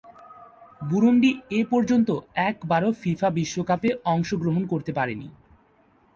[0.81, 1.31] Burundi
[1.61, 2.09] এপর্যন্ত
[2.49, 5.27] একবারও FIFA বিশ্বকাপে অংশগ্রহণ করতে পারেনি।